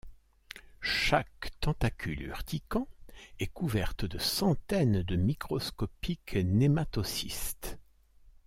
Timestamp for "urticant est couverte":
2.23-4.03